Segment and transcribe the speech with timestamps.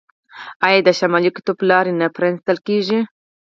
[0.67, 2.99] آیا د شمالي قطب لارې نه پرانیستل کیږي؟